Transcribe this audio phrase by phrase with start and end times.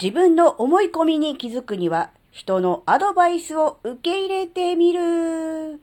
[0.00, 5.80] 自分の思い込みに気づくには、人のアドバイスを受け入れてみる。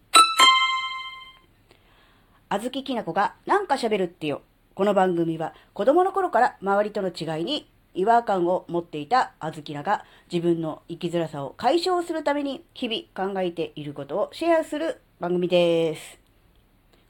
[2.47, 4.41] あずききなこがなんか喋るってよ。
[4.73, 16.19] この番組は子供の頃から周りとの違いに違和感を持っていたあずきなが自分の生きづらさを解消するために日々考えていることをシェアする番組です。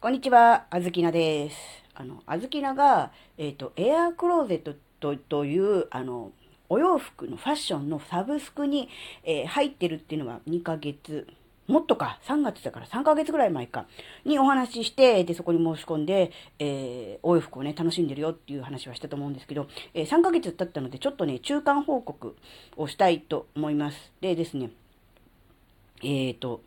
[0.02, 1.58] こんにちは、あずきなです。
[1.94, 6.32] あの、あずきなが、えっ、ー、と、エアークローゼットという、あの、
[6.70, 8.90] お洋服のファッションのサブスクに、
[9.24, 11.28] えー、入ってるっていうのは2ヶ月、
[11.68, 12.86] もっとか、3月だから。
[12.86, 13.88] 3ヶ月ぐらい前か、
[14.24, 22.36] にお話しして、で、そこに申し込んで、えー、お洋服をね、楽しんでるよっていう話はしたと思うんですけど、えー、3ヶ月経ったので、ちょっとね、中間報告
[22.78, 24.12] をしたいと思います。
[24.22, 24.70] でですね、
[26.04, 26.62] えっ、ー、と、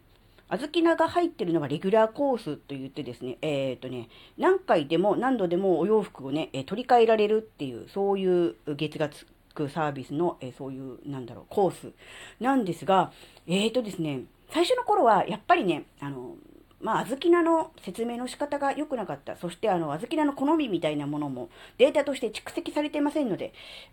[0.48, 4.08] あずきなが入ってるのがレギュラーコースと言ってですね、えっ、ー、とね、
[4.38, 9.14] 何回でも何度でもお洋服をね、取り替えられるっていう、そういう月額
[9.66, 11.92] サービスの、えそういう、なんだろう、コース
[12.38, 13.12] なんですが、
[13.46, 16.36] え、ー、とですね、最初の頃は、やっぱりね、あの、
[16.80, 19.36] まあ、小豆菜の説明の仕方が良くなかった。
[19.36, 23.52] そして、あの、小豆菜の好みみたいなものもデータとして蓄積されていませんので、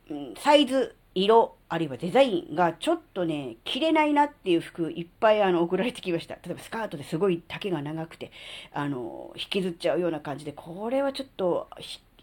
[0.09, 6.36] うん、サイズ、色、あるいはデザインがちょっとね、着れないなっていう服いっぱいあの送られてきました。
[6.36, 8.31] 例えばスカートですごい丈が長くて、
[8.73, 11.70] あの、引きずっちゃうような感じで、これはちょっと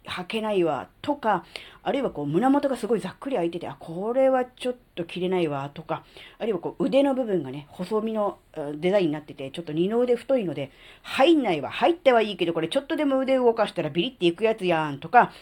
[0.05, 1.45] 履けないわとか、
[1.83, 6.05] あるいはこう胸元がすごいざっくり開いてて、あ、これはちょっと着れないわとか、
[6.39, 8.39] あるいはこう腕の部分がね、細身の
[8.75, 10.71] デザインになってて、ちょっと二の腕太いので、
[11.03, 15.33] 入んないわ、入ってはいいけど、これちょっとでも腕動かしたらビリっていくやつやんとか、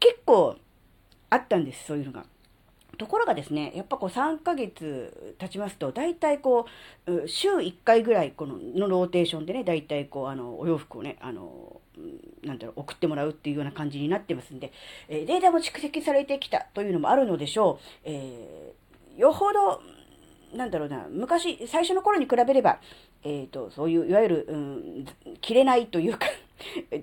[0.00, 0.56] 結構
[1.30, 2.26] あったんです、そういうのが。
[2.98, 6.66] ところがですね、やっぱこう3ヶ月経ちますと、大体こ
[7.06, 11.80] う、週1回ぐらいこののローテーションでね、大体こう、あの、お洋服をね、あの、
[12.46, 14.72] なんだろう、送ってもらうっていうような感じになってますんで、
[15.08, 17.84] えデータも蓄積されてきたというのもあるのでしょう。
[18.04, 19.82] えー、よほど、
[20.56, 22.80] なんだろうな、昔、最初の頃に比べれば、
[23.24, 25.06] えっ、ー、と、そういう、いわゆる、うん、
[25.40, 26.26] 着れないというか
[26.94, 26.98] 違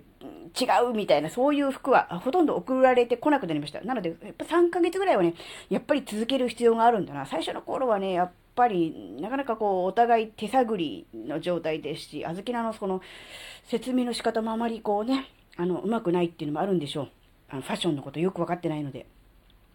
[0.89, 3.81] うみたいな、そういう服はほとんど送られてこなくなりました。
[3.81, 5.33] なので、やっぱ3ヶ月ぐらいはね、
[5.69, 7.25] やっぱり続ける必要があるんだな。
[7.25, 13.01] 最初の頃はね、やっぱり、なかなかこう、お互い手探りの状態ですし、あずきなのその、
[13.65, 15.27] 説明の仕方もあまりこうね、
[15.57, 17.09] あの、うまくないっていうのもあるんでしょう。
[17.49, 19.05] あのファッションのことよくわかってないので。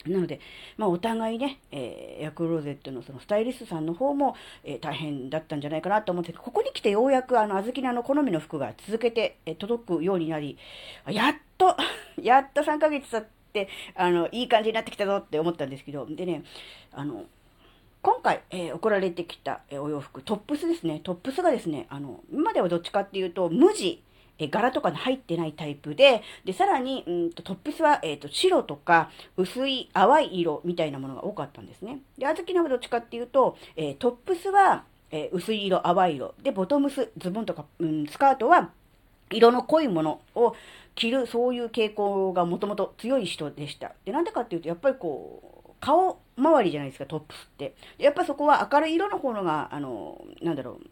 [0.06, 0.40] なので、
[0.76, 10.56] まあ、お互いね、えー、ヤクロゼットのそのスタイリストさんの方も、えー、大変だったんじゃないかなと思って、ここに来てようやくあの、あずきなの好みの服が続けて、えー、届くようになり、
[11.08, 11.76] やっと、
[12.22, 16.44] やっと3ヶ月経って、あの、いい感じになってきたぞって思ったんですけど、でね、
[16.92, 17.24] あの、
[18.08, 21.02] 今回、えー、送られてきた、え、お洋服、トップスですね。
[21.04, 24.02] トップスがですね、あの、今ではどっちかっていうと、無地、
[24.38, 31.98] え柄とかに入ってないタイプで、で、さらに、うんとトップスは、えっ、ー、と、白とか、薄い淡い色みたいなものが多かったんですね。
[32.16, 36.34] で、あずきなはどっちかっていうと、えー、トップスは、えー、薄い色、淡い色。
[36.42, 38.70] で、ボトムス、ズボンとか、うん、スカートは、
[39.30, 40.56] 色の濃いものを
[40.94, 43.92] 着る、そういう傾向がもともと強い人でした。
[44.06, 47.74] で、なんでかっていうと、やっぱりこう、顔周りじゃないですか、トップスって。
[47.98, 50.86] やっぱそこは明るい色の方のが、あの、なんだろう、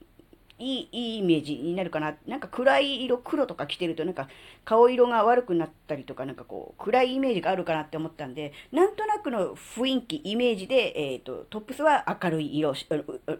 [0.58, 2.14] いい、いいイメージになるかな。
[2.26, 4.28] なんか暗い色、黒とか着てるとなんか
[4.64, 12.74] 顔色が悪くなったりとか、なんかこう暗いイメージがあるかなって思ったんで、なんとなくの雰囲気、イメージで、えっ、ー、と、トップスは明るい色、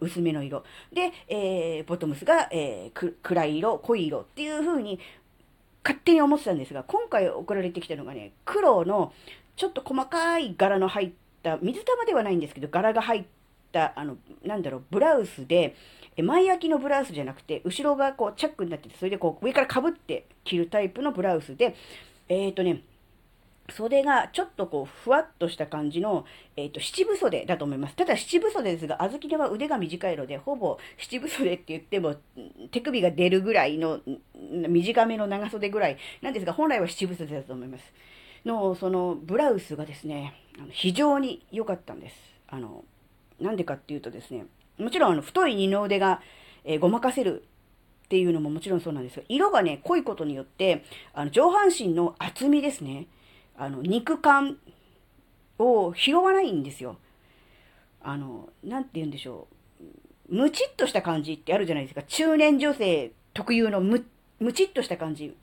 [0.01, 0.65] 薄めの色。
[0.93, 5.01] で、えー、ボトムスが、えー、暗い色、濃い色っていう風に
[5.83, 9.15] 勝手に思ってたんですが、今回送られてきたのがね、黒の
[9.57, 11.26] ちょっと細かい柄の入った、
[11.63, 13.25] 水玉ではないんですけど、柄が入っ
[13.73, 15.75] た、あの、なんだろう、ブラウスで、
[16.23, 21.75] 前焼きのブラウスじゃなくて、後ろがこうチャックになってて、それでこう上から被って着るタイプのブラウスで、
[22.29, 22.83] えっ、ー、とね、
[23.73, 26.25] 袖がちょっとこう、ふわっとした感じの、
[26.57, 27.97] えっ、ー、と、七分袖だと思います。
[27.97, 32.17] ただ七分袖ですが、小豆では腕が短いので、ほぼ七分袖って言っても、
[32.71, 34.01] 手首が出るぐらいの、
[34.69, 37.93] 短めの長袖ぐらいなんですが、本来は七分袖だと思います。
[38.47, 40.35] の、その、ブラウスがですね、
[40.71, 42.17] 非常に良かったんです。
[42.49, 42.85] あの、
[43.41, 44.47] なんでかっていうとですね、
[44.79, 46.21] もちろんあの太い二の腕が、
[46.65, 47.43] えー、ごまかせる
[48.07, 53.09] っていうのももちろんそうなんですが、色がね、濃いことによって、あの上半身の厚みですね、
[53.57, 54.59] あの肉感
[55.59, 56.97] を拾わないんですよ。
[58.03, 59.49] あの、なんて言うんでしょ
[60.31, 60.35] う。
[60.35, 62.03] ムチっとした感じってあるじゃないですか。
[62.03, 64.05] 中年女性特有のム
[64.39, 65.37] ムチっとした感じ。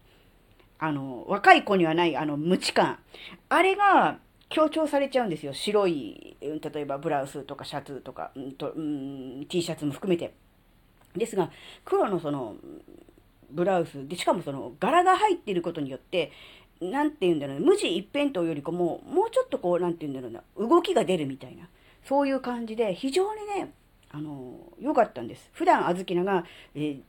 [0.83, 3.00] あの、若い子にはない、あの、ムチ感。
[3.47, 4.19] あれが、
[4.50, 5.53] 強調されちゃうんですよ。
[5.53, 10.33] 白い、例えばブラウスとかシャツとか、うんとうん、T シャツも含めて。
[11.15, 11.50] ですが、
[11.85, 12.57] 黒のその、
[13.50, 16.33] ブラウスで、しかもその、柄が入ってることによって、
[16.81, 21.69] なんて言うんだろうね、無地一辺倒よりかも、もうちょっとこう、なんて言うんだろうな、動きが出るみたいな、
[22.03, 23.74] そういう感じで、非常にね、
[24.12, 25.50] あの、良かったんです。
[25.53, 26.45] 普段、あずきなが、
[26.75, 27.01] えー、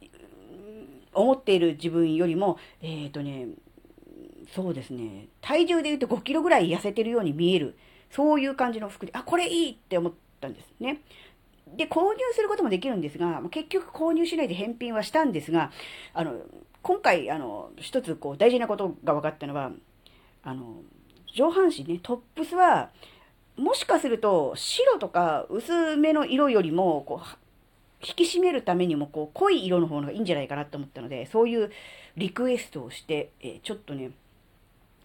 [1.14, 3.48] 思っている自分よりも、えっ、ー、とね、
[4.54, 7.76] そうですね、体重で言うと5キロぐらい痩せてるように見える、
[8.10, 11.00] そういう感じの服で、あ、これいいって思ったんですね。
[11.76, 15.70] で、購入することもできるんですが、結局購入しないで返品はしたんですが、
[16.12, 16.34] あの、
[16.82, 19.72] 今回、あの、一つこう大事なことが分かったのは、
[20.42, 20.82] あの、
[21.34, 22.90] 上半身ね、トップスは、
[23.56, 27.43] もしかすると白とか薄めの色よりも、こう、
[28.06, 31.70] 引き締めるためにも、こう、濃い色の方がいいんじゃないかなと思ったので、そういう
[32.16, 34.10] リクエストをして、え、ちょっとね、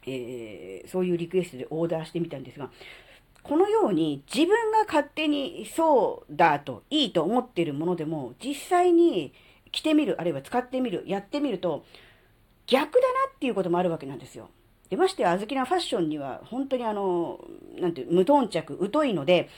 [0.06, 2.69] えー、そういうリクエストでオーダーしてみたんですが、
[3.42, 9.34] このように自分が勝手にそうだといいと思ってるものでも実際に
[9.72, 11.86] 着てみる、あるいは使ってみる、やってみると
[12.68, 14.50] 逆だなっていうこともあるわけなんですよ。
[14.90, 17.40] でましてや、あずきなファッションには本当にあの、
[17.80, 19.50] なんていう、無頓着、疎いので、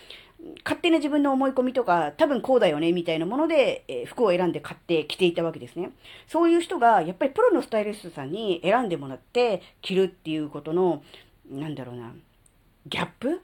[0.64, 5.92] 勝手な自分の思い込みとか、多分こうだよね、みたいなもので、えー、服を選んで買って着ていたわけですね。
[6.28, 11.04] そういう人が、やっぱりプロのスタイリストさんに選んでもらって着るっていうことの、
[11.50, 12.12] なんだろうな、
[12.88, 13.42] ギャップ？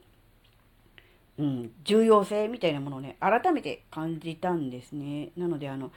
[1.39, 5.29] うん、重要性みたいなものをね、改めて感じたんですね。
[5.37, 5.91] なので、あの、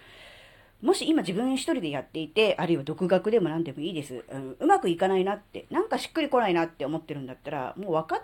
[0.83, 4.25] もし今自分一人でやっていて、あるいは独学でも何でもいいです。
[4.31, 8.23] うん、うまくいかないなって、なんかしっくりこないなって思ってるんだったら、もう分かっ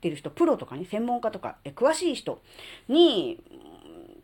[0.00, 2.42] てる人、プロとかね、専門家とか、詳しい人
[2.88, 3.38] に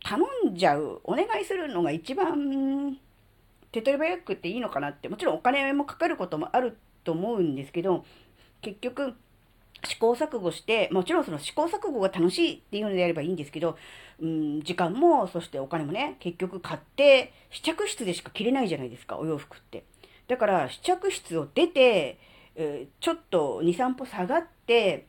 [0.03, 2.99] 頼んじゃう、お願いするのが一番
[3.71, 8.05] 手っ取り早くていいのかなって、もちろんお金もかかることもあると思うんですけど、
[8.61, 9.15] 結局、
[9.85, 13.77] 試行錯誤して、もちろんその試行錯誤が楽しいっていうのであればいいんですけど、
[14.21, 19.85] うん、時間も、そしてお金もね、結局買って、試着室でしか着れないじゃないですか、お洋服って。
[20.27, 22.19] だから、試着室を出て、
[22.57, 25.07] えー、ちょっと2、3歩下がって、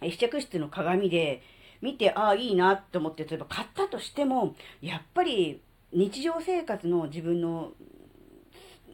[0.00, 1.42] 試着室の鏡で
[1.80, 5.60] 見て、ああ、いいなって思って、例えば買ったとしても、やっぱり
[5.92, 7.72] 日常生活の自分の、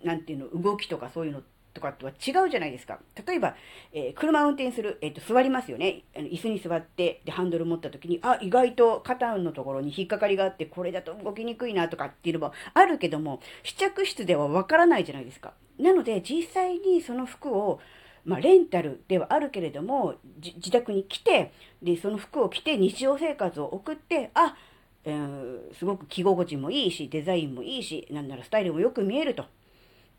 [0.02, 2.98] なんていうの、動きとかそういうのってとかとは違うじゃないですか。
[3.26, 3.54] 例えば、
[3.92, 6.02] えー、車運転する、えっ、ー、と、座りますよね。
[6.16, 15.54] あの椅子に座って、で、ハンドル持った時に、あ、意外と肩のところに引っかかりがあって、これだと動きにくいなとかっていうのもあるけども、試着室ではわからないじゃないですか。
[15.78, 17.80] なので、実際にその服を、
[18.24, 21.52] まあ、レンタルではあるけれども、自宅に来て、
[21.82, 24.56] で、その服を着て日常生活を送って、あ、
[25.04, 29.46] えー、すごく着心地もいいし、デザインもいいし、なんならスタイルもよく見えると。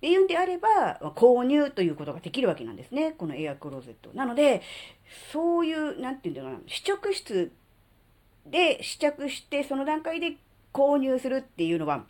[0.03, 3.13] っていうんであれば、購入ということができるわけなんですね。
[3.13, 4.09] このエアクローゼット。
[4.13, 4.61] なので、
[5.31, 7.53] そういう、なんていうんだろうな、試着室
[8.45, 10.33] で試着して、その段階で
[10.73, 12.03] 購入するっていうのは、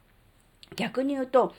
[0.75, 1.53] 逆に言うと、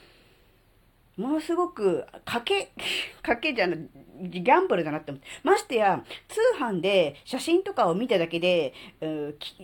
[1.15, 2.73] ものすごく、賭け、
[3.23, 3.77] 賭けじゃな、
[4.19, 5.27] ギャンブルだなって思って。
[5.41, 8.73] ましてや、通販で写真とかを見ただけで、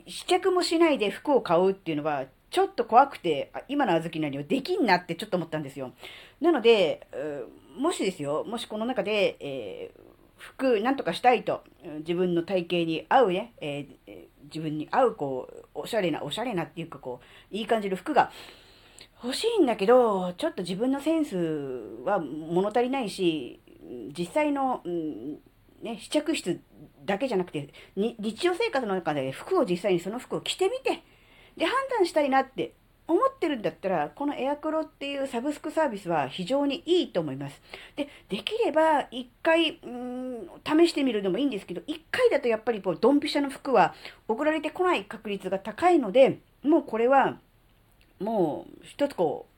[0.07, 5.93] 試着もしないで服を買うっていうのは、ちょっと怖くて、今のあずきなりはできんなってちょっと思ったんですよ。
[6.41, 7.07] なので、
[7.77, 10.01] もしですよ、もしこの中で、えー、
[10.37, 11.63] 服なんとかしたいと、
[11.99, 17.21] 自分の体型に合うね、えー、自分に合う、こう、おしゃれな、おしゃれなっていうか、こ
[17.51, 18.31] う、いい感じの服が
[19.23, 21.37] 欲しいんだけど、ちょっと自分のセンス
[22.03, 23.61] は物足りないし、
[24.17, 25.33] 実際の、うん、
[25.81, 26.59] ね、試着室
[27.05, 31.03] だけじゃなくて、日常生活の中で服を実際にその服を着てみて、
[31.55, 32.73] で、判断したいなって
[33.07, 37.61] 思ってるんだったら、このエアクロっていうサブスクサービスは非常にいいと思います。
[37.95, 43.93] で、できれば一回、うん、試してみるのもいいんですけど、一回だとやっぱりこう、ドンピシャの服は
[44.27, 47.37] 送られてこない確率が高いので、もうこれは、
[48.19, 49.51] もう一つこう、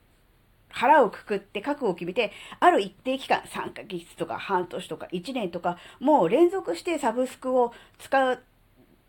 [0.70, 8.53] 腹をくくって覚悟を決めて、ある一定期間、3ヶ月とか半年とか1年とか、もう連続してサブスクを使って、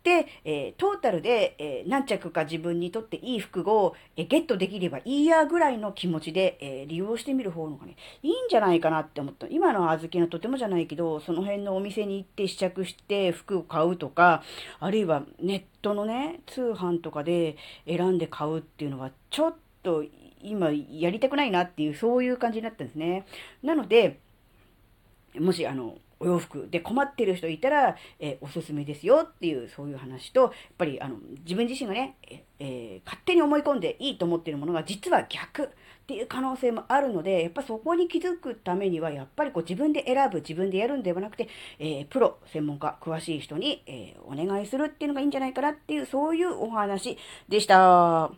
[0.06, 9.48] で、えー、トータルで、えー、何着か自分にとっていい服を、えー、ゲットできればいいやぐらいの気持ちで、え利用してみる方のがね、いいんじゃないかなって思った。
[9.48, 14.44] 今の小豆のとてもじゃないけど、その辺のお店に行って試着して服を買うとか、
[14.78, 17.56] あるいはネットのね、通販とかで
[17.88, 20.04] 選んで買うっていうのは、ちょっと
[20.40, 23.26] 今やりたくないなっていう、そういう感じになったんですね。
[23.64, 24.20] なので、
[25.36, 32.16] もしあの、お洋服で困ってる人いたら、えー、おすすめですよっていう、そういう話と、やっぱり、あの、自分自身がね、
[32.58, 35.68] えー、勝手に思い込んでいいと思ってるものが実は逆っ
[36.06, 47.18] ていう可能性もあるので、やっぱそこに気づくためには、やっぱりこう自分で選ぶ、自分でやるんではなくて、えー、プロ、専門家、詳しい人に、えお願いするっていうのがいいんじゃないかなっていう、そういうお話
[47.48, 48.30] でした。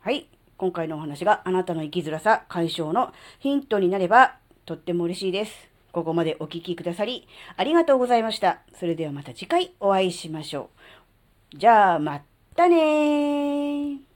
[0.00, 0.28] はい。
[0.60, 4.36] 今回のお話があなたの生きづらさ解消のヒントになれば
[4.66, 5.69] とっても嬉しいです。
[5.92, 8.60] ここまでお聴きくださり、ありがとうございました。
[8.78, 10.70] それではまた次回お会いしましょ
[11.54, 11.58] う。
[11.58, 12.22] じゃあ、ま
[12.54, 14.09] たねー。